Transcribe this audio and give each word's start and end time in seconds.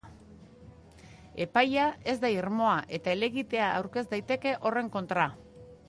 Epaia 1.45 1.83
ez 2.13 2.17
da 2.25 2.31
irmoa, 2.37 2.73
eta 2.99 3.13
helegitea 3.17 3.69
aurkez 3.81 4.07
daiteke 4.17 4.57
horren 4.65 4.95
kontra. 4.99 5.33